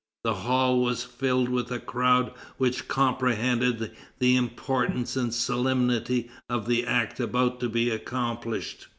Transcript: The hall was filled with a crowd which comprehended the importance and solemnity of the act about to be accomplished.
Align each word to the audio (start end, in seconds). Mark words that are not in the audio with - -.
The 0.23 0.33
hall 0.33 0.79
was 0.81 1.03
filled 1.03 1.47
with 1.49 1.69
a 1.71 1.77
crowd 1.77 2.33
which 2.57 2.87
comprehended 2.87 3.95
the 4.17 4.35
importance 4.35 5.15
and 5.15 5.31
solemnity 5.31 6.31
of 6.49 6.65
the 6.65 6.87
act 6.87 7.19
about 7.19 7.59
to 7.59 7.69
be 7.69 7.91
accomplished. 7.91 8.87